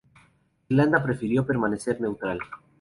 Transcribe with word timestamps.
Irlanda 0.69 1.03
prefirió 1.03 1.45
permanecer 1.45 2.01
neutral. 2.01 2.39